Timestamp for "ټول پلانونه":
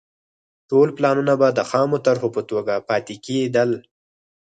0.69-1.33